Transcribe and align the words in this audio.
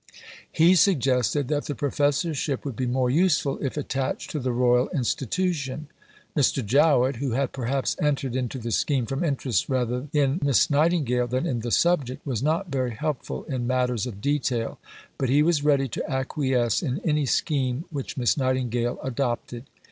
He 0.51 0.73
suggested 0.73 1.47
that 1.49 1.65
the 1.65 1.75
Professorship 1.75 2.65
would 2.65 2.75
be 2.75 2.87
more 2.87 3.11
useful 3.11 3.59
if 3.59 3.77
attached 3.77 4.31
to 4.31 4.39
the 4.39 4.51
Royal 4.51 4.89
Institution. 4.89 5.89
Mr. 6.35 6.65
Jowett, 6.65 7.17
who 7.17 7.33
had 7.33 7.51
perhaps 7.51 7.95
entered 8.01 8.35
into 8.35 8.57
the 8.57 8.71
scheme 8.71 9.05
from 9.05 9.23
interest 9.23 9.69
rather 9.69 10.07
in 10.11 10.39
Miss 10.43 10.71
Nightingale 10.71 11.27
than 11.27 11.45
in 11.45 11.59
the 11.59 11.69
subject, 11.69 12.25
was 12.25 12.41
not 12.41 12.69
very 12.69 12.95
helpful 12.95 13.43
in 13.43 13.67
matters 13.67 14.07
of 14.07 14.21
detail, 14.21 14.79
but 15.19 15.29
he 15.29 15.43
was 15.43 15.63
ready 15.63 15.87
to 15.89 16.09
acquiesce 16.09 16.81
in 16.81 16.97
any 17.05 17.27
scheme 17.27 17.85
which 17.91 18.17
Miss 18.17 18.35
Nightingale 18.37 18.97
adopted. 19.03 19.65